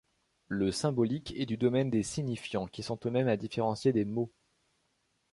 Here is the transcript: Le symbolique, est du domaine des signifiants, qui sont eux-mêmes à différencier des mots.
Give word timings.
Le 0.47 0.71
symbolique, 0.71 1.31
est 1.37 1.45
du 1.45 1.57
domaine 1.57 1.91
des 1.91 2.01
signifiants, 2.01 2.65
qui 2.65 2.81
sont 2.81 2.99
eux-mêmes 3.05 3.27
à 3.27 3.37
différencier 3.37 3.93
des 3.93 4.03
mots. 4.03 4.31